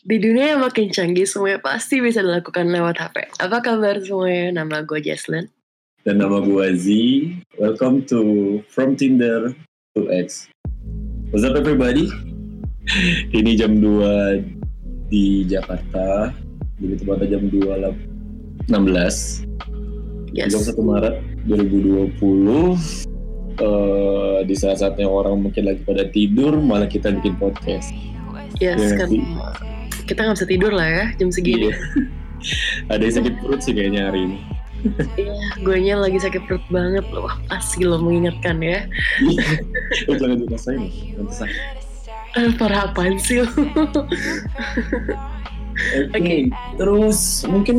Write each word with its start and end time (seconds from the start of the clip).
Di 0.00 0.16
dunia 0.16 0.56
yang 0.56 0.64
makin 0.64 0.88
canggih, 0.88 1.28
semuanya 1.28 1.60
pasti 1.60 2.00
bisa 2.00 2.24
dilakukan 2.24 2.72
lewat 2.72 2.96
HP. 2.96 3.36
Apa 3.36 3.60
kabar 3.60 4.00
semuanya? 4.00 4.64
Nama 4.64 4.80
gue 4.80 4.96
Jesslyn. 4.96 5.52
Dan 6.08 6.24
nama 6.24 6.40
gue 6.40 6.72
Z. 6.72 6.88
Welcome 7.60 8.08
to 8.08 8.20
From 8.72 8.96
Tinder 8.96 9.52
to 9.92 10.08
X. 10.08 10.48
What's 11.28 11.44
up 11.44 11.52
everybody? 11.52 12.08
Ini 13.36 13.60
jam 13.60 13.76
2 13.84 15.12
di 15.12 15.44
Jakarta. 15.44 16.32
Jadi 16.80 16.94
tepatnya 17.04 17.36
jam 17.36 17.52
2 17.52 18.72
16. 18.72 18.72
Yes. 20.32 20.48
Jam 20.48 20.64
1 20.64 20.80
Maret 20.80 21.16
2020. 21.44 22.16
Uh, 23.60 24.40
di 24.48 24.56
saat-saatnya 24.56 25.04
orang 25.04 25.44
mungkin 25.44 25.68
lagi 25.68 25.84
pada 25.84 26.08
tidur, 26.08 26.56
malah 26.56 26.88
kita 26.88 27.12
bikin 27.12 27.36
podcast. 27.36 27.92
Yes, 28.56 28.80
Iya, 28.80 28.96
kan 28.96 29.08
sih. 29.12 29.20
Kita 30.10 30.26
nggak 30.26 30.36
bisa 30.42 30.48
tidur 30.50 30.72
lah 30.74 30.88
ya 30.90 31.04
jam 31.22 31.30
segini. 31.30 31.70
Iya. 31.70 31.78
Ada 32.90 33.02
yang 33.06 33.14
sakit 33.22 33.34
perut 33.38 33.60
sih 33.62 33.72
kayaknya 33.76 34.10
hari 34.10 34.20
ini. 34.26 34.38
Iya, 35.20 35.36
gue 35.60 35.76
lagi 35.92 36.18
sakit 36.18 36.42
perut 36.48 36.64
banget 36.72 37.04
loh. 37.14 37.30
Pasti 37.46 37.84
lo 37.86 38.00
mengingatkan 38.00 38.58
ya. 38.58 38.88
Lu 40.08 40.16
jangan 40.18 40.36
dirasain. 40.42 40.88
Eh, 42.38 42.50
parah 42.56 42.90
apaan 42.90 43.20
sih 43.20 43.44
lo? 43.44 43.48
Oke, 45.80 46.12
Oke. 46.12 46.36
terus 46.76 47.40
mungkin 47.48 47.76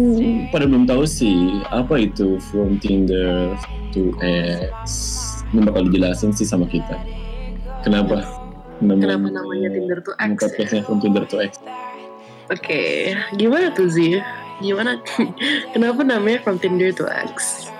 pada 0.50 0.66
belum 0.66 0.90
tahu 0.90 1.06
sih 1.06 1.62
apa 1.70 2.02
itu 2.02 2.42
from 2.50 2.82
Tinder 2.82 3.54
to 3.94 4.16
X. 4.24 4.86
Ini 5.52 5.68
bakal 5.68 5.86
dijelasin 5.92 6.34
sih 6.34 6.48
sama 6.48 6.66
kita. 6.66 6.98
Kenapa? 7.86 8.26
Kenapa 8.82 9.30
namanya 9.30 9.70
Tinder 9.70 10.00
nama 10.02 10.34
X? 10.34 10.40
ya? 10.42 10.50
Podcastnya 10.50 10.82
from 10.82 10.98
Tinder 10.98 11.26
to 11.30 11.38
X. 11.46 11.62
Oke, 12.52 13.16
gimana 13.40 13.72
tuh 13.72 13.88
sih? 13.88 14.20
Gimana? 14.60 15.00
Kenapa 15.74 16.04
namanya 16.04 16.44
From 16.44 16.60
Tinder 16.60 16.92
to 16.92 17.08
X? 17.08 17.72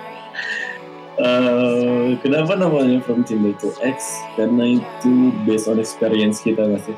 Eh, 1.20 2.16
kenapa 2.24 2.56
namanya 2.56 3.04
from 3.04 3.20
Tinder 3.20 3.52
to 3.60 3.68
X? 3.84 4.16
Karena 4.32 4.80
itu 4.80 5.12
based 5.44 5.68
on 5.68 5.76
experience 5.76 6.40
kita 6.40 6.64
nggak 6.64 6.82
sih? 6.88 6.96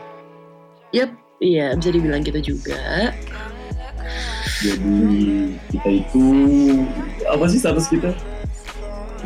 Yap, 0.94 1.10
iya 1.42 1.74
bisa 1.74 1.90
dibilang 1.90 2.22
gitu 2.22 2.54
juga. 2.54 3.10
Jadi 4.62 5.10
kita 5.74 5.90
itu 5.90 6.24
apa 7.26 7.44
sih 7.50 7.58
status 7.58 7.90
kita? 7.90 8.14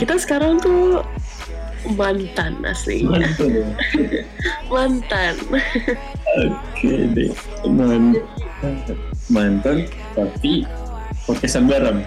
Kita 0.01 0.17
sekarang 0.17 0.57
tuh 0.57 1.05
mantan 1.95 2.59
asli. 2.67 3.07
Mantan 3.07 3.51
ya. 3.53 3.69
Mantan. 4.75 5.35
Oke 6.39 6.93
deh, 7.15 7.33
mantan, 7.65 8.15
mantan 9.33 9.77
tapi 10.13 10.67
podcastan 11.25 11.65
bareng. 11.71 12.05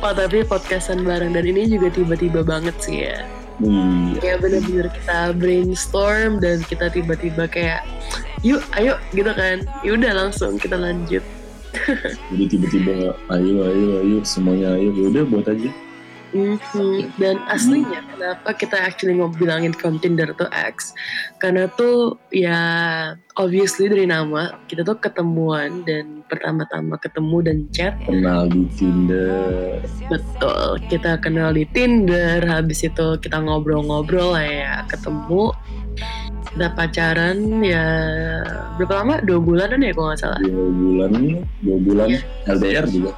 Oh 0.00 0.12
tapi 0.12 0.44
podcastan 0.44 1.04
bareng 1.04 1.32
dan 1.32 1.44
ini 1.44 1.68
juga 1.68 1.92
tiba-tiba 1.92 2.44
banget 2.44 2.76
sih 2.80 3.08
ya. 3.08 3.24
Iya. 3.60 4.16
Kayak 4.24 4.38
bener-bener 4.40 4.86
kita 4.88 5.18
brainstorm 5.36 6.40
dan 6.40 6.64
kita 6.64 6.88
tiba-tiba 6.88 7.44
kayak 7.44 7.84
yuk 8.40 8.64
ayo 8.80 8.96
gitu 9.12 9.32
kan. 9.36 9.60
Yaudah 9.84 10.12
langsung 10.16 10.56
kita 10.56 10.80
lanjut. 10.80 11.24
Jadi 12.32 12.44
tiba-tiba 12.48 13.14
ayo 13.36 13.54
ayo 13.68 13.88
ayo 14.02 14.18
semuanya 14.24 14.74
ayo 14.74 14.88
ya 14.96 15.04
udah 15.12 15.24
buat 15.28 15.46
aja. 15.48 15.70
Mhm. 16.30 17.18
Dan 17.18 17.42
aslinya 17.50 18.00
kenapa 18.06 18.54
kita 18.54 18.78
actually 18.78 19.18
mau 19.18 19.28
bilangin 19.28 19.74
from 19.74 19.98
Tinder 19.98 20.30
to 20.30 20.46
X 20.50 20.94
Karena 21.42 21.66
tuh 21.74 22.18
ya 22.30 22.58
obviously 23.34 23.90
dari 23.90 24.06
nama 24.06 24.54
kita 24.70 24.86
tuh 24.86 24.94
ketemuan 25.02 25.82
dan 25.82 26.22
pertama-tama 26.30 26.94
ketemu 27.02 27.36
dan 27.42 27.58
chat 27.74 27.94
Kenal 28.06 28.46
di 28.46 28.64
Tinder. 28.78 29.82
Betul, 30.06 30.78
kita 30.86 31.18
kenal 31.18 31.50
di 31.50 31.66
Tinder, 31.74 32.38
habis 32.46 32.86
itu 32.86 33.18
kita 33.18 33.42
ngobrol-ngobrol 33.42 34.38
lah 34.38 34.46
ya, 34.46 34.74
ketemu 34.86 35.50
kita 36.50 36.66
pacaran 36.74 37.62
ya 37.62 37.84
berapa 38.78 38.94
lama? 39.02 39.14
Dua 39.22 39.38
bulanan 39.38 39.80
ya 39.82 39.92
kalau 39.94 40.06
nggak 40.10 40.20
salah 40.20 40.40
Dua 40.42 40.66
bulan, 40.70 41.10
dua 41.62 41.78
bulan 41.78 42.08
Iya. 42.10 42.20
LDR 42.50 42.86
juga. 42.90 43.12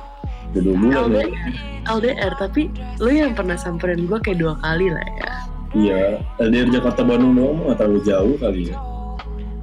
Udah 0.53 0.61
dua 0.61 0.77
bulan 0.77 0.93
ya. 0.93 1.25
LDR, 1.25 1.53
LDR, 1.89 2.33
tapi 2.37 2.63
lu 3.01 3.11
yang 3.11 3.33
pernah 3.33 3.57
samperin 3.57 4.05
gue 4.05 4.19
kayak 4.21 4.39
dua 4.39 4.55
kali 4.61 4.93
lah 4.93 5.07
ya 5.19 5.33
Iya, 5.73 6.21
LDR 6.37 6.69
Jakarta 6.69 7.01
Bandung 7.01 7.33
doang 7.33 7.65
nggak 7.65 7.81
terlalu 7.81 8.01
jauh 8.05 8.37
kali 8.37 8.69
ya. 8.69 8.77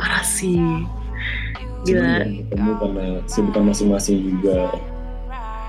Parah 0.02 0.26
sih 0.26 0.58
Gila 1.86 2.26
jarang 2.26 2.34
ketemu 2.50 2.72
karena 2.82 3.06
sibukan 3.30 3.64
masing-masing 3.70 4.18
juga. 4.26 4.74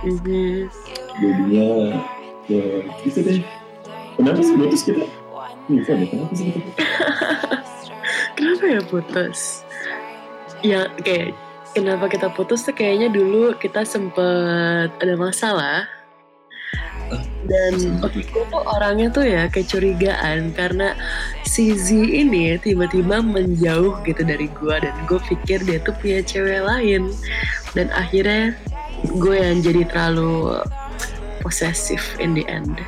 Mhm. 0.01 0.73
Jadinya 1.21 1.69
ya 2.49 2.65
gitu 3.05 3.19
deh. 3.21 3.45
Kenapa 4.17 4.41
sih 4.41 4.57
putus 4.57 4.81
kita? 4.81 5.05
Info 5.69 5.93
deh, 5.93 6.09
kenapa 6.09 6.33
sih 6.33 6.45
kita 6.49 6.59
putus? 6.65 6.89
Kenapa 8.41 8.65
ya 8.65 8.81
putus? 8.89 9.41
Ya 10.65 10.81
kayak 11.05 11.37
kenapa 11.75 12.11
kita 12.11 12.31
putus 12.35 12.67
tuh 12.67 12.75
kayaknya 12.75 13.11
dulu 13.11 13.55
kita 13.59 13.87
sempet 13.87 14.91
ada 14.91 15.15
masalah. 15.19 15.87
Dan 17.51 17.99
gue 17.99 18.23
tuh 18.31 18.63
orangnya 18.63 19.11
tuh 19.11 19.27
ya 19.27 19.51
kecurigaan 19.51 20.55
karena 20.55 20.95
si 21.43 21.75
Z 21.75 21.91
ini 21.91 22.55
tiba-tiba 22.63 23.19
menjauh 23.19 23.99
gitu 24.07 24.23
dari 24.23 24.47
gue 24.47 24.77
dan 24.79 24.95
gue 25.11 25.19
pikir 25.27 25.59
dia 25.67 25.83
tuh 25.83 25.91
punya 25.99 26.23
cewek 26.23 26.63
lain. 26.63 27.11
Dan 27.75 27.91
akhirnya 27.91 28.55
gue 29.19 29.35
yang 29.35 29.59
jadi 29.59 29.83
terlalu 29.91 30.63
posesif 31.43 32.15
in 32.23 32.39
the 32.39 32.47
end. 32.47 32.79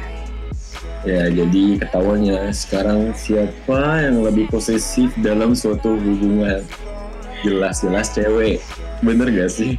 Ya, 1.02 1.26
jadi 1.26 1.82
ketahuannya 1.82 2.54
sekarang 2.54 3.10
siapa 3.18 4.06
yang 4.06 4.22
lebih 4.22 4.46
posesif 4.54 5.10
dalam 5.18 5.50
suatu 5.58 5.98
hubungan? 5.98 6.62
Jelas-jelas 7.42 8.14
cewek. 8.14 8.62
Bener 9.02 9.28
gak 9.30 9.50
sih? 9.50 9.74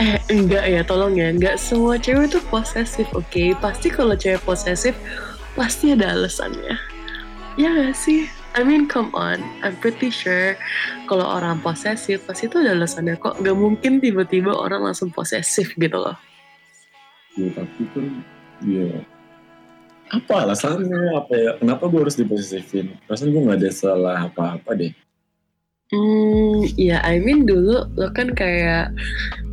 Eh 0.00 0.16
enggak 0.32 0.64
ya 0.64 0.80
tolong 0.80 1.12
ya 1.12 1.28
Enggak 1.28 1.60
semua 1.60 2.00
cewek 2.00 2.32
tuh 2.32 2.40
posesif 2.48 3.04
oke 3.12 3.52
Pasti 3.60 3.92
kalau 3.92 4.16
cewek 4.16 4.40
posesif 4.48 4.96
Pasti 5.52 5.92
ada 5.92 6.16
alasannya 6.16 6.72
Ya 7.60 7.68
gak 7.68 7.92
sih 8.00 8.24
I 8.56 8.64
mean 8.64 8.88
come 8.88 9.12
on 9.12 9.44
I'm 9.60 9.76
pretty 9.76 10.08
sure 10.08 10.56
Kalau 11.04 11.28
orang 11.28 11.60
posesif 11.60 12.24
Pasti 12.24 12.48
itu 12.48 12.64
ada 12.64 12.72
alasannya 12.72 13.20
kok 13.20 13.44
Gak 13.44 13.52
mungkin 13.52 14.00
tiba-tiba 14.00 14.56
orang 14.56 14.88
langsung 14.88 15.12
posesif 15.12 15.76
gitu 15.76 16.00
loh 16.00 16.16
Ya, 17.36 17.46
tapi 17.54 17.82
kan, 17.94 18.06
ya 18.66 19.04
apa 20.10 20.42
alasannya? 20.42 21.22
Apa 21.22 21.32
ya? 21.38 21.50
Kenapa 21.62 21.86
gue 21.86 22.02
harus 22.02 22.18
diposesifin? 22.18 22.98
Rasanya 23.06 23.30
gue 23.30 23.42
gak 23.46 23.58
ada 23.62 23.70
salah 23.70 24.18
apa-apa 24.26 24.74
deh. 24.74 24.90
Hmm, 25.90 26.70
ya 26.78 27.02
I 27.02 27.18
mean 27.18 27.50
dulu 27.50 27.82
lo 27.98 28.08
kan 28.14 28.30
kayak 28.30 28.94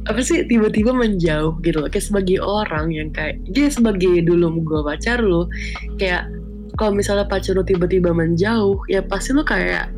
apa 0.06 0.22
sih 0.22 0.46
tiba-tiba 0.46 0.94
menjauh 0.94 1.58
gitu 1.66 1.82
loh. 1.82 1.90
Kayak 1.90 2.06
sebagai 2.06 2.38
orang 2.46 2.94
yang 2.94 3.10
kayak 3.10 3.42
dia 3.50 3.74
sebagai 3.74 4.22
dulu 4.22 4.62
gue 4.62 4.82
pacar 4.86 5.18
lo 5.18 5.50
kayak 5.98 6.30
kalau 6.78 6.94
misalnya 6.94 7.26
pacar 7.26 7.58
lo 7.58 7.66
tiba-tiba 7.66 8.14
menjauh 8.14 8.78
ya 8.86 9.02
pasti 9.02 9.34
lo 9.34 9.42
kayak 9.42 9.90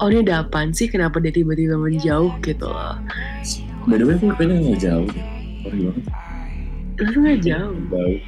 oh 0.00 0.08
ini 0.08 0.24
ada 0.24 0.48
apaan 0.48 0.72
sih 0.72 0.88
kenapa 0.88 1.20
dia 1.20 1.32
tiba-tiba 1.32 1.76
menjauh 1.76 2.32
gitu 2.40 2.64
loh. 2.64 2.96
By 3.84 4.00
the 4.00 4.04
way, 4.08 4.16
gue 4.16 4.32
kayaknya 4.32 4.56
gak 4.72 4.80
jauh. 4.80 5.08
Sorry 5.62 5.78
banget. 5.86 6.04
Lu 6.96 7.18
gak 7.20 7.40
jauh. 7.44 7.76
Jauh. 7.92 8.18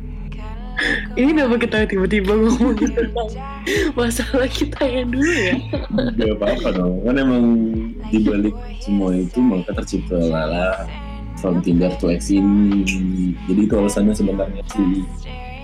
Ini 1.18 1.30
kenapa 1.34 1.56
kita 1.58 1.78
tiba-tiba 1.90 2.32
ngomongin 2.38 2.90
tentang 2.94 3.30
masalah 3.98 4.46
kita 4.46 4.78
yang 4.86 5.10
dulu 5.10 5.32
ya? 5.34 5.54
Gak 6.14 6.34
apa-apa 6.38 6.68
dong. 6.78 6.94
Kan 7.02 7.16
emang 7.18 7.44
dibalik 8.14 8.54
semua 8.78 9.18
itu 9.18 9.38
maka 9.42 9.74
tercipta 9.74 10.16
lala 10.16 10.86
from 11.42 11.58
Tinder 11.62 11.90
to 11.98 12.10
X 12.14 12.30
ini. 12.30 12.86
Jadi 13.50 13.60
itu 13.66 13.74
alasannya 13.74 14.14
sebenarnya 14.14 14.62
sih. 14.70 15.02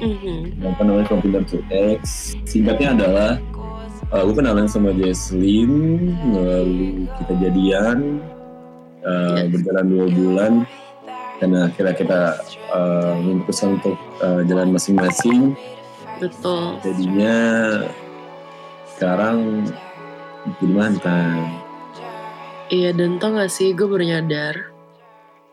Mhm. 0.02 0.66
Apa 0.66 0.82
namanya 0.82 1.06
from 1.06 1.22
Tinder 1.22 1.44
to 1.46 1.62
X. 1.70 2.34
Singkatnya 2.46 2.98
adalah 2.98 3.30
uh, 4.10 4.22
gue 4.26 4.34
kenalan 4.34 4.66
sama 4.66 4.90
Jesslyn, 4.94 5.70
lalu 6.34 7.06
kita 7.22 7.32
jadian, 7.38 8.18
uh, 9.06 9.38
Yes. 9.42 9.50
berjalan 9.54 9.84
dua 9.90 10.06
bulan, 10.10 10.52
karena 11.36 11.66
akhirnya 11.66 11.94
kita 11.94 12.20
uh, 12.70 13.14
memutuskan 13.18 13.76
untuk 13.76 13.96
uh, 14.20 14.40
jalan 14.44 14.70
masing-masing. 14.70 15.54
Betul. 16.18 16.78
Jadinya 16.80 17.36
sekarang 18.94 19.66
jadi 20.46 20.66
mantan. 20.70 21.58
Iya 22.72 22.96
dan 22.96 23.20
tau 23.20 23.36
gak 23.36 23.52
sih 23.52 23.76
gue 23.76 23.84
baru 23.84 24.08
nyadar 24.08 24.72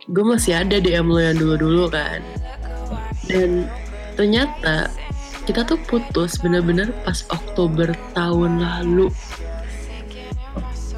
Gue 0.08 0.24
masih 0.24 0.56
ada 0.56 0.80
DM 0.80 1.12
lo 1.12 1.20
yang 1.20 1.36
dulu-dulu 1.36 1.92
kan 1.92 2.24
Dan 3.28 3.68
ternyata 4.16 4.88
kita 5.44 5.68
tuh 5.68 5.76
putus 5.92 6.40
bener-bener 6.40 6.96
pas 7.04 7.28
Oktober 7.28 7.92
tahun 8.16 8.64
lalu 8.64 9.12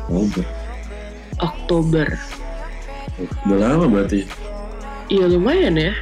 Oh, 0.05 0.29
ber- 0.29 0.53
Oktober 1.41 2.07
Udah 3.49 3.57
lama 3.57 3.89
berarti. 3.89 4.29
Iya 5.11 5.25
lumayan 5.27 5.75
ya. 5.75 5.93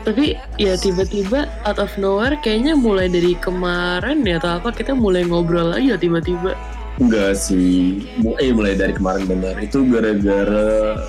Tapi 0.00 0.32
ya 0.56 0.80
tiba-tiba 0.80 1.44
out 1.68 1.76
of 1.76 1.92
nowhere 2.00 2.32
kayaknya 2.40 2.72
mulai 2.72 3.12
dari 3.12 3.36
kemarin 3.36 4.24
ya 4.24 4.40
atau 4.40 4.56
apa 4.56 4.72
kita 4.72 4.96
mulai 4.96 5.28
ngobrol 5.28 5.76
lagi 5.76 5.92
ya 5.92 6.00
tiba-tiba. 6.00 6.56
Enggak 7.00 7.36
sih, 7.36 8.04
eh 8.40 8.52
mulai 8.52 8.76
dari 8.76 8.92
kemarin 8.96 9.24
benar. 9.28 9.56
Itu 9.60 9.84
gara-gara 9.88 11.00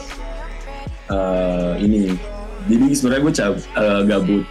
uh, 1.12 1.74
ini. 1.80 2.16
Jadi 2.68 2.86
sebenarnya 2.96 3.24
gue 3.24 3.34
cab, 3.36 3.56
uh, 3.76 4.02
gabut. 4.08 4.46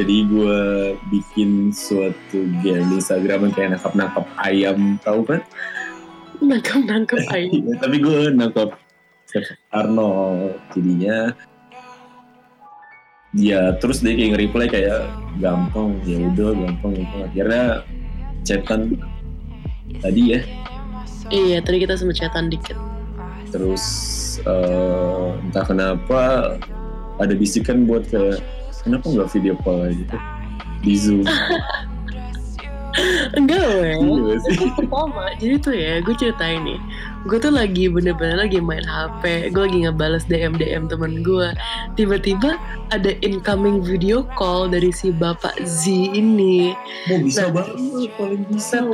Jadi 0.00 0.16
gue 0.28 0.58
bikin 1.12 1.72
suatu 1.76 2.48
game 2.64 2.84
di 2.88 2.94
Instagram 3.00 3.48
yang 3.48 3.54
kayak 3.56 3.70
nangkap-nangkap 3.76 4.26
ayam, 4.40 4.96
tahu 5.04 5.20
kan? 5.28 5.40
Nangkap-nangkap 6.40 7.20
ayam. 7.28 7.52
Iya, 7.56 7.72
Tapi 7.80 7.96
gue 8.00 8.20
nangkap 8.32 8.76
Arnold. 9.70 10.58
Jadinya. 10.74 11.34
Ya 13.30 13.78
terus 13.78 14.02
dia 14.02 14.18
kayak 14.18 14.30
nge-reply 14.34 14.66
kayak 14.66 15.06
gampang 15.38 16.02
ya 16.02 16.18
udah 16.34 16.50
gampang 16.50 16.98
gampang 16.98 17.22
akhirnya 17.30 17.64
chatan 18.42 18.80
tadi 20.02 20.34
ya. 20.34 20.40
Iya 21.30 21.62
tadi 21.62 21.86
kita 21.86 21.94
sempat 21.94 22.18
chatan 22.18 22.50
dikit. 22.50 22.78
terus 23.50 23.82
eh, 24.46 25.26
entah 25.42 25.66
kenapa 25.66 26.54
ada 27.18 27.34
bisikan 27.34 27.82
buat 27.82 28.06
kayak 28.06 28.38
kenapa 28.86 29.10
nggak 29.10 29.30
video 29.34 29.58
call 29.58 29.90
aja? 29.90 29.94
Gitu 29.94 30.18
di 30.80 30.94
zoom 30.96 31.24
Enggak 33.36 34.00
sih. 34.46 34.56
Itu 34.56 34.66
pertama. 34.74 35.30
Jadi 35.38 35.54
tuh 35.62 35.74
ya 35.74 36.02
gue 36.02 36.14
ceritain 36.16 36.60
nih. 36.64 36.80
Gue 37.28 37.36
tuh 37.36 37.52
lagi 37.52 37.86
bener-bener 37.92 38.48
lagi 38.48 38.58
main 38.58 38.84
HP. 38.84 39.52
Gue 39.52 39.62
lagi 39.68 39.78
ngebales 39.86 40.24
DM 40.26 40.56
DM 40.56 40.88
temen 40.88 41.20
gue. 41.20 41.48
Tiba-tiba 41.94 42.56
ada 42.90 43.10
incoming 43.20 43.84
video 43.84 44.26
call 44.34 44.72
dari 44.72 44.90
si 44.90 45.14
bapak 45.14 45.54
Z 45.62 45.90
ini. 45.90 46.72
mau 47.08 47.18
bisa 47.22 47.48
Nah, 47.50 47.64
banget 47.64 48.12
paling 48.18 48.44
bisa 48.52 48.84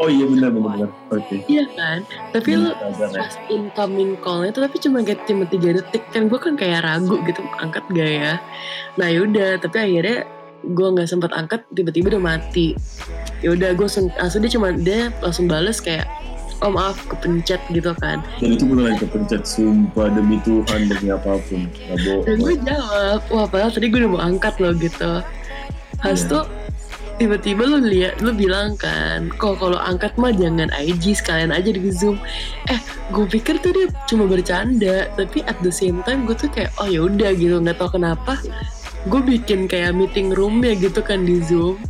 oh 0.00 0.08
iya 0.08 0.24
benar 0.24 0.50
benar 0.54 0.88
benar 0.88 0.90
oke 1.12 1.36
Iya 1.50 1.64
kan? 1.74 1.98
Tapi 2.32 2.50
ya. 2.56 2.72
pas 3.12 3.34
incoming 3.50 4.16
call 4.22 4.46
itu 4.46 4.58
tapi 4.62 4.76
cuma 4.80 5.02
kayak 5.04 5.26
cuma 5.26 5.44
tiga 5.48 5.76
detik 5.76 6.04
kan 6.14 6.26
gue 6.30 6.38
kan 6.38 6.54
kayak 6.54 6.82
ragu 6.86 7.16
gitu 7.26 7.42
angkat 7.60 7.84
gak 7.92 8.10
ya 8.10 8.32
nah 8.98 9.08
yaudah 9.10 9.58
tapi 9.60 9.76
akhirnya 9.78 10.26
gue 10.60 10.88
nggak 10.92 11.08
sempat 11.08 11.32
angkat 11.32 11.64
tiba-tiba 11.72 12.16
udah 12.16 12.22
mati 12.22 12.76
yaudah 13.40 13.72
gue 13.72 13.86
langsung 13.88 14.08
langsung 14.16 14.40
dia 14.44 14.52
cuma 14.52 14.68
dia 14.76 15.00
langsung 15.24 15.48
bales 15.48 15.80
kayak 15.80 16.04
oh 16.60 16.70
maaf 16.72 17.00
kepencet 17.08 17.60
gitu 17.72 17.92
kan. 17.96 18.20
Dan 18.38 18.56
itu 18.56 18.64
beneran 18.68 18.96
kepencet 19.00 19.48
sumpah 19.48 20.12
demi 20.12 20.36
Tuhan 20.44 20.92
demi 20.92 21.08
apa 21.08 21.40
pun. 21.48 21.64
Nggak 21.68 22.28
dan 22.28 22.36
gue 22.36 22.54
jawab 22.64 23.20
wah 23.32 23.46
padahal 23.48 23.72
tadi 23.72 23.88
gue 23.88 23.98
udah 24.04 24.10
mau 24.12 24.22
angkat 24.22 24.54
loh 24.60 24.72
gitu. 24.76 25.24
Habis 26.00 26.24
Iya. 26.28 26.32
tuh 26.32 26.44
tiba-tiba 27.20 27.68
lu 27.68 27.84
lihat 27.84 28.24
lu 28.24 28.32
bilang 28.32 28.80
kan 28.80 29.28
kok 29.36 29.60
kalau 29.60 29.76
angkat 29.76 30.16
mah 30.16 30.32
jangan 30.32 30.72
IG 30.72 31.20
sekalian 31.20 31.52
aja 31.52 31.68
di 31.72 31.80
zoom. 31.92 32.20
Eh 32.68 32.80
gue 33.12 33.24
pikir 33.24 33.60
tuh 33.64 33.72
dia 33.72 33.86
cuma 34.04 34.28
bercanda 34.28 35.08
tapi 35.16 35.44
at 35.48 35.56
the 35.64 35.72
same 35.72 36.04
time 36.04 36.28
gue 36.28 36.36
tuh 36.36 36.48
kayak 36.52 36.72
oh 36.76 36.88
ya 36.88 37.08
udah 37.08 37.32
gitu. 37.32 37.56
Nggak 37.56 37.80
tahu 37.80 38.00
kenapa 38.00 38.36
gue 39.08 39.20
bikin 39.24 39.64
kayak 39.64 39.96
meeting 39.96 40.28
room 40.36 40.60
ya 40.60 40.76
gitu 40.76 41.00
kan 41.00 41.24
di 41.24 41.40
zoom 41.40 41.80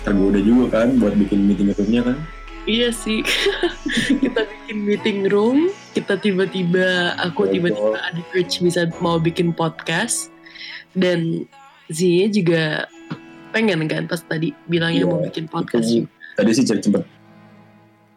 tergoda 0.00 0.38
juga 0.38 0.80
kan 0.80 0.96
buat 0.96 1.14
bikin 1.14 1.44
meeting 1.44 1.72
roomnya 1.72 2.02
kan? 2.04 2.16
Iya 2.64 2.92
sih. 2.92 3.24
Kita 4.22 4.44
bikin 4.44 4.78
meeting 4.80 5.18
room 5.26 5.72
kita 5.90 6.14
tiba-tiba 6.14 7.18
aku 7.18 7.48
tiba-tiba 7.48 7.98
ada 7.98 8.20
urge 8.30 8.60
bisa 8.60 8.86
mau 8.98 9.16
bikin 9.16 9.50
podcast. 9.50 10.28
Dan 10.92 11.48
Zia 11.88 12.26
juga 12.26 12.86
pengen 13.50 13.82
kan 13.84 14.06
pas 14.06 14.22
tadi 14.22 14.54
bilangnya 14.66 15.02
Iya, 15.02 15.10
mau 15.10 15.20
bikin 15.20 15.46
podcast 15.46 15.86
itu 15.86 16.06
juga. 16.06 16.10
tadi 16.36 16.50
sih 16.54 16.64
cer- 16.64 16.78
cepet 16.78 17.02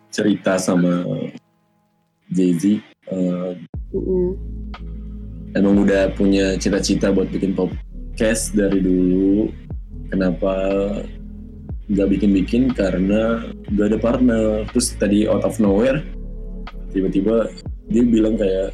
cerita 0.09 0.53
sama 0.55 1.01
Jay-Z 2.29 2.77
eh, 3.09 3.51
Mm-mm. 3.89 4.37
emang 5.53 5.81
udah 5.81 6.13
punya 6.13 6.53
cita-cita 6.55 7.09
buat 7.09 7.29
bikin 7.29 7.57
podcast 7.57 8.53
dari 8.53 8.77
dulu. 8.77 9.49
Kenapa 10.07 10.53
nggak 11.91 12.07
bikin-bikin 12.15 12.71
karena 12.71 13.43
gak 13.75 13.87
ada 13.91 13.99
partner. 13.99 14.43
Terus 14.71 14.95
tadi 14.95 15.27
out 15.27 15.43
of 15.43 15.59
nowhere 15.59 15.99
tiba-tiba 16.93 17.49
dia 17.89 18.03
bilang 18.05 18.37
kayak 18.37 18.71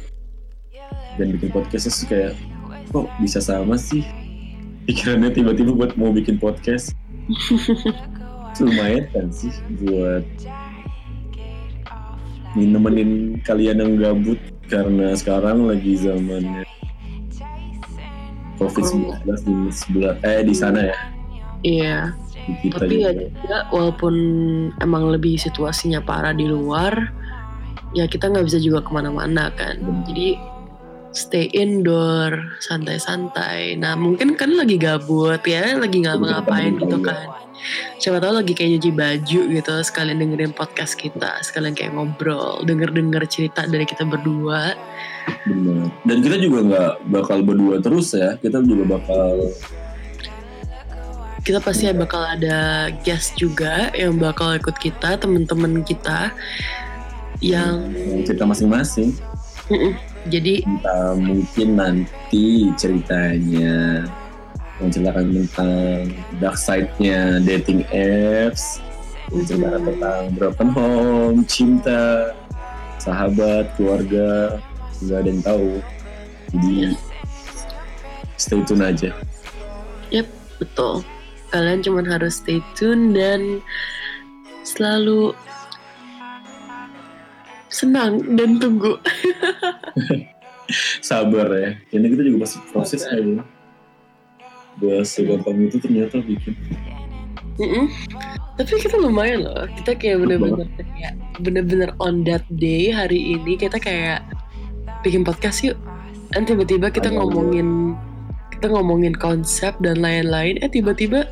dan 1.16 1.32
bikin 1.34 1.50
podcast 1.50 1.88
terus 1.88 2.04
kayak 2.06 2.32
kok 2.92 3.08
bisa 3.18 3.42
sama 3.42 3.74
sih? 3.74 4.06
Pikirannya 4.86 5.34
tiba-tiba 5.34 5.74
buat 5.74 5.92
mau 5.98 6.14
bikin 6.14 6.38
podcast. 6.38 6.94
Itu 8.54 8.62
lumayan 8.68 9.06
kan 9.10 9.26
sih 9.30 9.52
buat 9.82 10.24
nemenin 12.58 13.38
kalian 13.46 13.78
yang 13.78 13.92
gabut 13.98 14.38
karena 14.66 15.14
sekarang 15.14 15.70
lagi 15.70 15.94
zamannya 15.94 16.66
COVID-19 18.58 19.22
di 19.46 19.56
sebelah 19.70 20.18
eh 20.26 20.42
di 20.42 20.54
sana 20.54 20.90
ya. 20.90 20.98
Iya 21.62 21.96
kita 22.58 22.76
tapi 22.82 22.94
ya 23.02 23.10
juga. 23.14 23.28
juga 23.42 23.58
walaupun 23.70 24.14
emang 24.82 25.10
lebih 25.12 25.38
situasinya 25.38 26.02
parah 26.02 26.34
di 26.34 26.46
luar 26.50 27.10
ya 27.94 28.06
kita 28.06 28.30
nggak 28.30 28.46
bisa 28.46 28.58
juga 28.62 28.82
ke 28.82 28.90
mana-mana 28.90 29.50
kan 29.54 29.78
Bener. 29.78 30.02
jadi 30.06 30.28
stay 31.10 31.50
indoor 31.50 32.38
santai-santai 32.62 33.74
nah 33.78 33.98
mungkin 33.98 34.38
kan 34.38 34.54
lagi 34.54 34.78
gabut 34.78 35.42
ya 35.42 35.74
lagi 35.74 36.02
nggak 36.02 36.22
ngapain 36.22 36.78
gitu 36.78 36.98
kan 37.02 37.40
siapa 38.00 38.22
tahu 38.22 38.40
lagi 38.40 38.56
kayak 38.56 38.78
nyuci 38.78 38.90
baju 38.94 39.40
gitu 39.52 39.74
sekalian 39.84 40.22
dengerin 40.22 40.54
podcast 40.56 40.96
kita 40.96 41.42
sekalian 41.44 41.76
kayak 41.76 41.92
ngobrol 41.92 42.62
denger-denger 42.64 43.26
cerita 43.28 43.66
dari 43.68 43.84
kita 43.84 44.06
berdua 44.06 44.78
Bener. 45.44 45.92
dan 46.06 46.16
kita 46.24 46.36
juga 46.40 46.58
nggak 46.64 46.92
bakal 47.10 47.38
berdua 47.44 47.82
terus 47.82 48.14
ya 48.16 48.38
kita 48.40 48.62
juga 48.64 48.96
bakal 48.96 49.50
kita 51.40 51.58
pasti 51.62 51.88
bakal 51.96 52.20
ada 52.20 52.90
guest 53.00 53.36
juga 53.40 53.88
yang 53.96 54.20
bakal 54.20 54.52
ikut 54.56 54.76
kita 54.76 55.16
temen-temen 55.16 55.80
kita 55.80 56.34
yang 57.40 57.88
cerita 58.28 58.44
masing-masing. 58.44 59.16
Mm-mm. 59.70 59.94
jadi 60.26 60.66
entah 60.66 61.14
mungkin 61.14 61.78
nanti 61.78 62.74
ceritanya 62.74 64.02
menceritakan 64.82 65.30
tentang 65.30 66.10
dark 66.42 66.58
side-nya 66.58 67.38
dating 67.46 67.86
apps 67.94 68.82
menceritakan 69.30 69.82
tentang 69.94 70.20
broken 70.34 70.68
home 70.74 71.38
cinta 71.46 72.34
sahabat 72.98 73.70
keluarga 73.78 74.58
nggak 75.00 75.18
ada 75.22 75.28
yang 75.30 75.42
tahu. 75.46 75.70
Jadi 76.50 76.76
stay 78.36 78.60
tune 78.66 78.84
aja. 78.84 79.14
Betul 80.60 81.00
kalian 81.50 81.82
cuma 81.82 82.06
harus 82.06 82.38
stay 82.38 82.62
tune 82.78 83.12
dan 83.12 83.58
selalu 84.62 85.34
senang 87.70 88.22
dan 88.34 88.58
tunggu. 88.58 88.98
Sabar 91.06 91.50
ya. 91.50 91.70
Ini 91.90 92.06
kita 92.06 92.22
juga 92.26 92.46
masih 92.46 92.58
proses 92.70 93.02
aja. 93.06 93.42
Gak 94.78 95.02
segampang 95.06 95.66
itu 95.66 95.76
ternyata 95.82 96.22
bikin. 96.22 96.54
Mm-mm. 97.60 97.92
tapi 98.56 98.80
kita 98.80 98.96
lumayan 98.96 99.44
loh. 99.44 99.68
Kita 99.76 99.92
kayak 99.92 100.24
bener-bener 100.24 100.68
kayak 100.80 101.14
bener-bener 101.44 101.90
on 102.00 102.24
that 102.24 102.44
day 102.56 102.88
hari 102.88 103.36
ini 103.36 103.56
kita 103.56 103.76
kayak 103.76 104.24
bikin 105.04 105.24
podcast 105.24 105.64
yuk. 105.64 105.76
Dan 106.30 106.46
tiba-tiba 106.46 106.88
kita 106.88 107.10
Ayo. 107.10 107.20
ngomongin 107.20 107.98
kita 108.60 108.76
ngomongin 108.76 109.16
konsep 109.16 109.72
dan 109.80 110.04
lain-lain 110.04 110.60
eh 110.60 110.68
tiba-tiba 110.68 111.24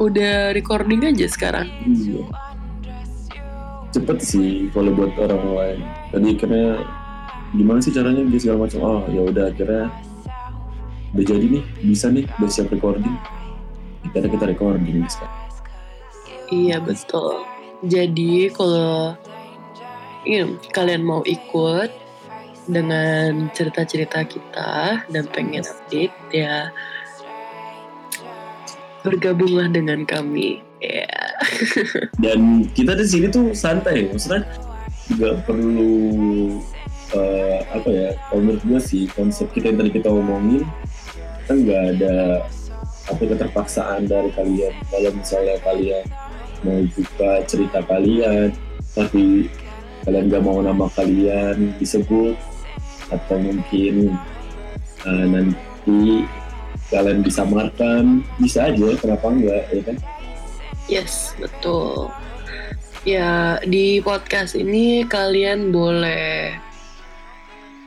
udah 0.00 0.56
recording 0.56 1.04
aja 1.04 1.28
sekarang. 1.28 1.68
Iya. 1.84 2.24
Cepet 3.92 4.18
sih 4.24 4.72
kalau 4.72 4.96
buat 4.96 5.12
orang 5.20 5.44
lain. 5.44 5.78
Tadi 6.08 6.26
akhirnya 6.32 6.80
gimana 7.52 7.84
sih 7.84 7.92
caranya 7.92 8.24
dia 8.24 8.40
segala 8.40 8.64
macam. 8.64 8.80
Oh 8.80 9.04
ya 9.12 9.28
udah 9.28 9.52
akhirnya 9.52 9.92
udah 11.12 11.24
jadi 11.28 11.46
nih 11.52 11.64
bisa 11.84 12.08
nih 12.08 12.24
udah 12.40 12.48
siap 12.48 12.72
recording. 12.72 13.12
Akhirnya 14.08 14.32
kita 14.32 14.44
recording 14.56 15.04
sekarang. 15.04 15.36
Iya 16.48 16.80
betul. 16.80 17.44
Jadi 17.84 18.48
kalau 18.56 19.12
ini 20.24 20.56
kalian 20.72 21.04
mau 21.04 21.20
ikut 21.28 21.92
dengan 22.64 23.52
cerita-cerita 23.52 24.24
kita 24.24 25.04
dan 25.08 25.24
pengen 25.32 25.64
update 25.64 26.16
ya 26.32 26.72
bergabunglah 29.04 29.68
dengan 29.68 30.08
kami. 30.08 30.64
Ya. 30.80 31.08
dan 32.24 32.68
kita 32.76 32.92
di 32.96 33.06
sini 33.08 33.26
tuh 33.32 33.56
santai 33.56 34.12
maksudnya 34.12 34.44
nggak 35.16 35.48
perlu 35.48 36.60
uh, 37.16 37.58
apa 37.72 37.88
ya 37.88 38.08
kalau 38.28 38.40
menurut 38.44 38.62
gue 38.68 38.80
sih 38.80 39.04
konsep 39.16 39.48
kita 39.52 39.72
yang 39.72 39.80
tadi 39.80 39.90
kita 39.96 40.08
omongin 40.12 40.64
kan 41.48 41.60
nggak 41.60 41.82
ada 41.96 42.44
apa 43.04 43.20
keterpaksaan 43.20 44.08
dari 44.08 44.28
kalian 44.32 44.72
kalau 44.88 45.10
misalnya 45.12 45.56
kalian 45.60 46.04
mau 46.64 46.80
buka 46.96 47.32
cerita 47.44 47.80
kalian 47.84 48.48
tapi 48.96 49.48
kalian 50.04 50.32
gak 50.32 50.44
mau 50.44 50.60
nama 50.60 50.88
kalian 50.92 51.76
disebut 51.76 52.36
atau 53.14 53.36
mungkin 53.38 54.18
uh, 55.06 55.26
nanti 55.30 56.26
kalian 56.90 57.22
disamarkan 57.22 58.20
bisa 58.42 58.68
aja 58.68 58.88
kenapa 58.98 59.26
enggak 59.30 59.62
ya 59.70 59.82
kan? 59.86 59.96
Yes 60.90 61.32
betul. 61.38 62.12
Ya 63.04 63.60
di 63.64 64.00
podcast 64.00 64.56
ini 64.56 65.04
kalian 65.04 65.72
boleh 65.72 66.56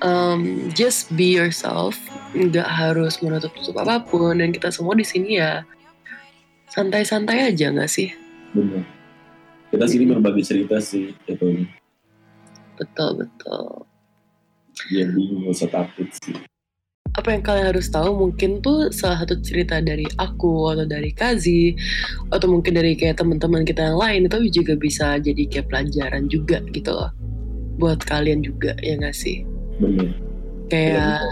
um, 0.02 0.70
just 0.74 1.10
be 1.14 1.34
yourself 1.34 1.98
nggak 2.38 2.68
harus 2.68 3.18
menutup 3.24 3.50
tutup 3.58 3.82
apa 3.82 4.04
pun 4.06 4.38
dan 4.38 4.54
kita 4.54 4.70
semua 4.70 4.94
di 4.94 5.06
sini 5.06 5.42
ya 5.42 5.66
santai-santai 6.70 7.50
aja 7.50 7.74
nggak 7.74 7.90
sih? 7.90 8.14
Benar. 8.54 8.86
Kita 9.68 9.86
sini 9.90 10.06
berbagi 10.08 10.44
cerita 10.46 10.80
sih 10.80 11.12
itu 11.28 11.66
betul 12.78 13.26
betul 13.26 13.87
jadi 14.86 15.18
nggak 15.18 15.52
usah 15.54 15.70
takut 15.70 16.08
sih. 16.22 16.38
Apa 17.18 17.34
yang 17.34 17.42
kalian 17.42 17.74
harus 17.74 17.90
tahu 17.90 18.14
mungkin 18.14 18.62
tuh 18.62 18.94
salah 18.94 19.26
satu 19.26 19.42
cerita 19.42 19.82
dari 19.82 20.06
aku 20.22 20.70
atau 20.70 20.86
dari 20.86 21.10
Kazi 21.18 21.74
atau 22.30 22.46
mungkin 22.46 22.78
dari 22.78 22.94
kayak 22.94 23.18
teman-teman 23.18 23.66
kita 23.66 23.90
yang 23.90 23.98
lain 23.98 24.22
itu 24.30 24.62
juga 24.62 24.78
bisa 24.78 25.18
jadi 25.18 25.44
kayak 25.50 25.68
pelajaran 25.74 26.30
juga 26.30 26.62
gitu 26.70 26.94
loh. 26.94 27.10
Buat 27.82 28.06
kalian 28.06 28.46
juga 28.46 28.78
ya 28.86 29.02
nggak 29.02 29.18
sih? 29.18 29.42
Benar 29.82 30.28
kayak 30.68 31.24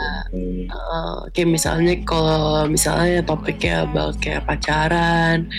uh, 0.71 1.27
kayak 1.35 1.49
misalnya 1.51 1.93
kalau 2.07 2.65
misalnya 2.71 3.19
topiknya 3.21 3.83
about 3.83 4.15
kayak 4.23 4.47
pacaran 4.47 5.51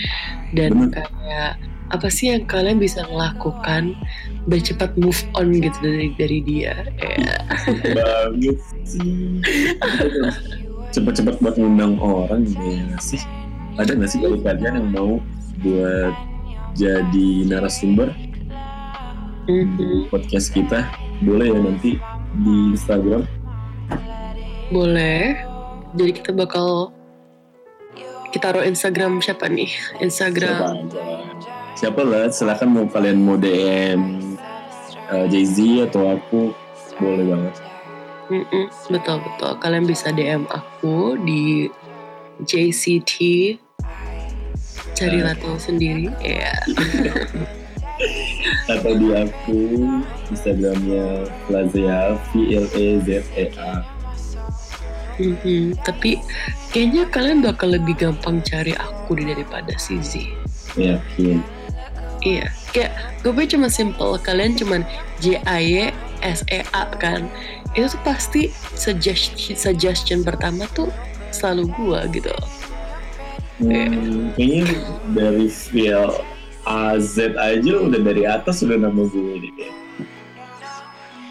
dan 0.57 0.71
Bener. 0.73 1.05
kayak 1.05 1.51
apa 1.87 2.07
sih 2.11 2.35
yang 2.35 2.43
kalian 2.49 2.81
bisa 2.81 3.05
melakukan 3.07 3.95
biar 4.47 4.63
cepat 4.63 4.95
move 4.95 5.19
on 5.35 5.51
gitu 5.59 5.75
dari 5.83 6.15
dari 6.15 6.39
dia 6.39 6.87
ya 6.95 7.37
banget 7.91 8.57
sih. 8.87 9.43
Cepat-cepat 10.95 11.43
buat 11.43 11.55
ngundang 11.59 11.99
orang 11.99 12.47
ya 12.47 12.95
sih? 13.03 13.19
Ada 13.75 13.99
nggak 13.99 14.09
sih 14.09 14.19
dari 14.23 14.39
kalian 14.39 14.73
yang 14.79 14.89
mau 14.95 15.11
buat 15.59 16.15
jadi 16.79 17.29
narasumber? 17.51 18.15
Mm-hmm. 19.47 20.11
podcast 20.11 20.51
kita? 20.51 20.87
Boleh 21.23 21.51
ya 21.51 21.59
nanti 21.59 21.99
di 22.43 22.55
Instagram? 22.75 23.27
Boleh. 24.71 25.43
Jadi 25.95 26.11
kita 26.23 26.31
bakal 26.35 26.91
kita 28.31 28.51
taruh 28.51 28.63
Instagram 28.63 29.19
siapa 29.23 29.47
nih? 29.51 29.71
Instagram. 30.03 30.87
Siapa? 30.87 31.15
Siapa 31.79 32.01
lah? 32.03 32.27
Silahkan 32.31 32.67
mau 32.67 32.87
kalian 32.91 33.23
mau 33.23 33.39
DM 33.39 34.26
uh, 35.11 35.25
Jay 35.27 35.45
Z 35.47 35.57
atau 35.91 36.15
aku 36.15 36.51
boleh 36.97 37.25
banget. 37.27 37.55
Mm-mm, 38.27 38.67
betul 38.91 39.17
betul. 39.23 39.51
Kalian 39.63 39.85
bisa 39.87 40.11
DM 40.11 40.43
aku 40.51 41.15
di 41.23 41.71
JCT 42.43 43.13
cari 44.97 45.19
uh. 45.23 45.57
sendiri 45.57 46.11
ya. 46.19 46.51
Yeah. 46.51 46.57
atau 48.77 48.93
di 48.93 49.09
aku 49.09 49.59
Instagramnya 50.29 51.25
Lazea 51.49 52.13
V 52.29 52.29
L 52.53 52.67
E 52.77 52.87
Z 53.01 53.09
E 53.33 53.45
A. 53.57 53.73
Mm-hmm. 55.17 55.81
tapi 55.81 56.21
kayaknya 56.69 57.09
kalian 57.09 57.41
bakal 57.41 57.73
lebih 57.73 57.97
gampang 57.97 58.37
cari 58.45 58.77
aku 58.77 59.17
daripada 59.17 59.73
si 59.81 59.97
Z. 59.97 60.21
Yakin? 60.77 61.41
Iya, 62.21 62.53
kayak 62.75 62.91
gue 63.23 63.45
cuma 63.47 63.71
simple 63.71 64.19
kalian 64.19 64.57
cuman 64.57 64.81
J 65.23 65.39
A 65.47 65.59
Y 65.59 65.91
S 66.23 66.43
E 66.51 66.63
A 66.73 66.89
kan. 66.97 67.29
Itu 67.75 67.93
tuh 67.93 68.01
pasti 68.01 68.49
suggestion 68.73 69.55
suggestion 69.55 70.19
pertama 70.25 70.65
tuh 70.73 70.89
selalu 71.29 71.69
gue 71.75 71.99
gitu. 72.21 72.33
Hmm, 73.57 74.29
kayaknya 74.37 74.77
dari 75.17 75.49
feel 75.49 76.21
A 76.69 77.01
Z 77.01 77.33
aja 77.39 77.71
udah 77.81 78.01
dari 78.01 78.23
atas 78.27 78.61
udah 78.61 78.77
nama 78.77 79.01
gue 79.07 79.41
ini. 79.41 79.49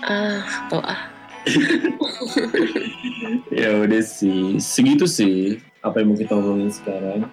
Ah, 0.07 0.43
tau 0.71 0.83
ah. 0.87 1.11
ya 3.55 3.87
udah 3.87 4.03
sih, 4.03 4.59
segitu 4.59 5.07
sih 5.07 5.63
apa 5.83 6.03
yang 6.03 6.15
mau 6.15 6.19
kita 6.19 6.35
omongin 6.35 6.71
sekarang. 6.75 7.31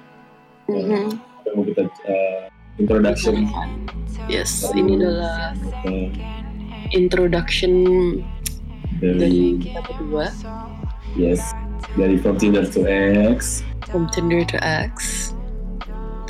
Mm 0.70 0.82
-hmm. 0.86 1.06
Apa 1.18 1.46
yang 1.50 1.56
mau 1.58 1.66
kita 1.66 1.82
uh, 1.90 2.53
introduction. 2.82 3.50
Yes, 4.32 4.66
ini 4.74 4.98
adalah 4.98 5.54
introduction 6.96 7.74
dari, 9.04 9.20
dari 9.20 9.42
kita 9.60 9.80
berdua. 9.84 10.28
Yes, 11.14 11.54
dari 12.00 12.16
From 12.18 12.40
Tinder 12.40 12.64
to 12.66 12.88
X. 12.88 13.62
From 13.92 14.10
Tinder 14.10 14.42
to 14.48 14.58
X. 14.64 15.30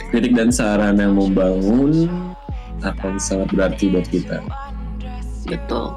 Kritik 0.09 0.37
dan 0.37 0.53
saran 0.53 1.01
yang 1.01 1.17
membangun 1.17 2.09
akan 2.85 3.17
sangat 3.17 3.49
berarti 3.55 3.89
buat 3.89 4.05
kita. 4.09 4.41
Betul. 5.47 5.95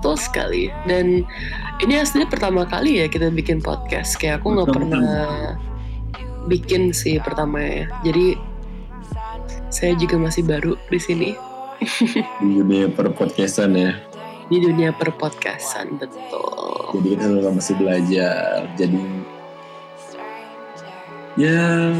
Betul 0.00 0.16
sekali. 0.20 0.64
Dan 0.84 1.24
ini 1.80 1.94
aslinya 1.96 2.28
pertama 2.28 2.68
kali 2.68 3.00
ya 3.00 3.06
kita 3.08 3.32
bikin 3.32 3.64
podcast. 3.64 4.20
Kayak 4.20 4.44
aku 4.44 4.52
nggak 4.52 4.70
pernah 4.74 5.08
bikin 6.44 6.92
sih 6.92 7.16
pertama 7.24 7.60
ya. 7.64 7.84
Jadi 8.04 8.36
saya 9.74 9.98
juga 9.98 10.14
masih 10.14 10.46
baru 10.46 10.78
di 10.86 11.00
sini. 11.02 11.30
di 12.38 12.48
dunia 12.62 12.86
perpodcastan 12.94 13.74
ya. 13.74 13.98
Di 14.46 14.62
dunia 14.62 14.94
perpodcastan 14.94 15.98
betul. 15.98 16.94
Jadi 16.94 17.06
kita 17.18 17.26
juga 17.26 17.50
masih 17.50 17.74
belajar. 17.74 18.70
Jadi 18.78 19.02
ya 21.34 21.90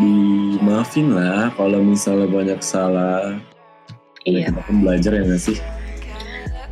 dimaafin 0.00 1.12
lah 1.12 1.52
kalau 1.60 1.84
misalnya 1.84 2.24
banyak 2.24 2.60
salah. 2.64 3.36
Iya. 4.24 4.48
Kita 4.48 4.60
pun 4.64 4.76
belajar 4.80 5.12
ya 5.20 5.36
sih? 5.36 5.60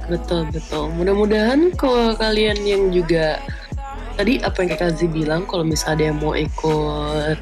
Betul 0.08 0.48
betul. 0.48 0.88
Mudah-mudahan 0.96 1.76
kalau 1.76 2.16
kalian 2.16 2.56
yang 2.64 2.88
juga 2.88 3.36
tadi 4.16 4.40
apa 4.40 4.64
yang 4.64 4.70
Kak 4.72 4.80
Kazi 4.80 5.04
bilang 5.04 5.44
kalau 5.44 5.68
misalnya 5.68 6.08
dia 6.08 6.12
mau 6.16 6.32
ikut 6.32 7.38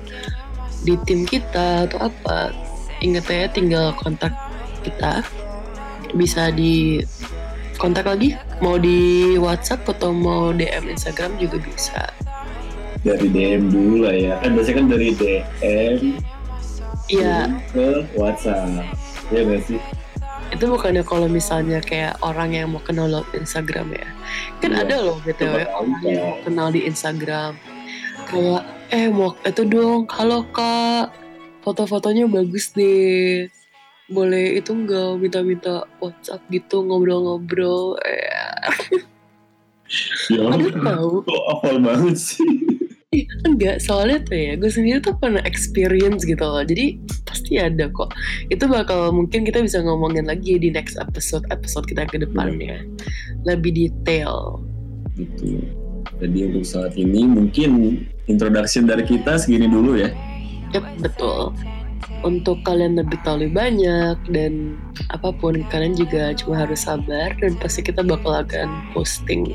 di 0.82 0.98
tim 1.06 1.22
kita 1.22 1.86
atau 1.86 2.10
apa 2.10 2.65
inget 3.00 3.26
ya 3.28 3.46
tinggal 3.50 3.92
kontak 3.96 4.32
kita. 4.84 5.24
Bisa 6.14 6.48
di 6.54 7.02
kontak 7.76 8.08
lagi 8.08 8.32
mau 8.64 8.80
di 8.80 9.34
WhatsApp 9.36 9.84
atau 9.88 10.10
mau 10.12 10.52
DM 10.52 10.92
Instagram 10.92 11.36
juga 11.36 11.60
bisa. 11.60 12.02
Dari 13.04 13.28
DM 13.28 13.68
dulu 13.70 14.08
lah 14.08 14.16
ya. 14.16 14.34
Kan 14.40 14.56
biasanya 14.56 14.76
kan 14.82 14.86
dari 14.90 15.08
DM 15.14 15.96
iya. 17.12 17.38
ke 17.70 18.06
WhatsApp. 18.16 18.82
Ya 19.30 19.42
gak 19.42 19.62
sih? 19.66 19.80
Itu 20.54 20.70
bukannya 20.70 21.02
kalau 21.02 21.26
misalnya 21.26 21.82
kayak 21.82 22.22
orang 22.22 22.54
yang 22.54 22.70
mau 22.70 22.82
kenal 22.82 23.10
lewat 23.10 23.34
Instagram 23.34 23.90
ya? 23.92 24.06
Kan 24.62 24.72
ya, 24.72 24.86
ada 24.86 24.96
loh 25.02 25.18
btw 25.26 25.66
orang 25.66 26.00
yang 26.06 26.22
mau 26.22 26.38
kenal 26.46 26.68
di 26.70 26.86
Instagram. 26.86 27.58
Kayak 28.30 28.62
eh 28.94 29.10
mau 29.10 29.34
itu 29.42 29.62
dong 29.66 30.06
halo 30.14 30.46
kak 30.54 31.25
foto-fotonya 31.66 32.30
bagus 32.30 32.70
deh. 32.78 33.50
Boleh 34.06 34.62
itu 34.62 34.70
enggak 34.70 35.18
minta-minta 35.18 35.82
WhatsApp 35.98 36.38
gitu 36.54 36.86
ngobrol-ngobrol 36.86 37.98
ya. 38.06 38.46
ya 40.30 40.46
Aduh 40.46 40.70
tahu. 40.78 41.14
Kok 41.26 41.42
hafal 41.50 41.76
banget 41.82 42.14
sih? 42.14 42.46
Enggak 43.42 43.82
soalnya 43.82 44.22
tuh 44.22 44.38
ya 44.38 44.52
gue 44.54 44.70
sendiri 44.70 45.02
tuh 45.02 45.18
pernah 45.18 45.42
experience 45.42 46.22
gitu 46.22 46.38
loh. 46.38 46.62
Jadi 46.62 47.02
pasti 47.26 47.58
ada 47.58 47.90
kok. 47.90 48.14
Itu 48.46 48.70
bakal 48.70 49.10
mungkin 49.10 49.42
kita 49.42 49.58
bisa 49.58 49.82
ngomongin 49.82 50.30
lagi 50.30 50.62
di 50.62 50.70
next 50.70 50.94
episode 51.02 51.42
episode 51.50 51.90
kita 51.90 52.06
ke 52.06 52.22
depannya 52.22 52.86
lebih 53.42 53.74
detail. 53.74 54.62
Gitu. 55.18 55.66
Jadi 56.22 56.38
untuk 56.46 56.62
saat 56.62 56.94
ini 56.94 57.26
mungkin 57.26 58.06
introduction 58.30 58.86
dari 58.86 59.02
kita 59.02 59.34
segini 59.34 59.66
dulu 59.66 59.98
ya 59.98 60.14
Betul. 61.00 61.54
Untuk 62.24 62.62
kalian 62.66 62.98
lebih 62.98 63.18
tahu 63.22 63.44
lebih 63.44 63.54
banyak 63.56 64.16
dan 64.32 64.76
apa 65.12 65.30
pun 65.32 65.62
kalian 65.68 65.94
juga 65.96 66.32
cuma 66.36 66.64
harus 66.64 66.84
sabar 66.84 67.32
dan 67.38 67.54
pasti 67.60 67.84
kita 67.84 68.02
bakal 68.02 68.42
akan 68.42 68.68
posting 68.96 69.52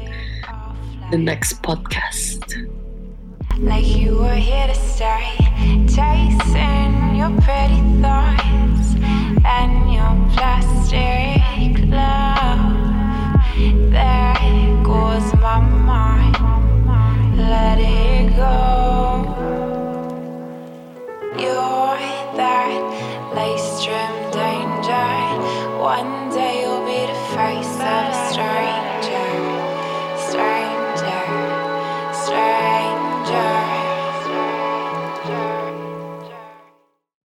the 1.10 1.20
next 1.20 1.60
podcast. 1.62 2.44
Like 3.62 3.86
you 3.86 4.18
were 4.18 4.40
here 4.40 4.66
to 4.66 4.78
stay, 4.78 5.38